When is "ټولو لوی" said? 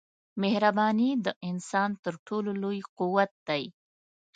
2.27-2.79